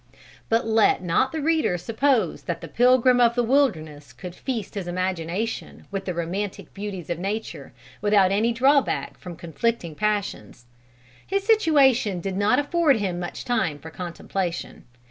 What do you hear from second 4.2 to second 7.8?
feast his imagination with the romantic beauties of nature,